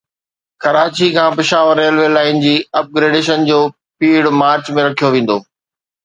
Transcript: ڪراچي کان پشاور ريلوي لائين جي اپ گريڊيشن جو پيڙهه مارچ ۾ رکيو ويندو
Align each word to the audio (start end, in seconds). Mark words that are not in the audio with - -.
ڪراچي 0.63 1.07
کان 1.15 1.29
پشاور 1.39 1.73
ريلوي 1.81 2.07
لائين 2.15 2.39
جي 2.45 2.53
اپ 2.79 2.85
گريڊيشن 2.95 3.39
جو 3.49 3.59
پيڙهه 3.99 4.33
مارچ 4.41 4.63
۾ 4.79 4.87
رکيو 4.87 5.13
ويندو 5.17 5.37